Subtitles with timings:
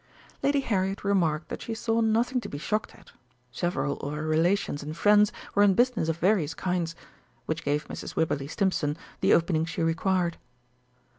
[0.41, 3.11] Lady Harriet remarked that she saw nothing to be shocked at
[3.51, 6.95] several of her relations and friends were in business of various kinds,
[7.45, 8.15] which gave Mrs.
[8.15, 10.37] Wibberley Stimpson the opening she required.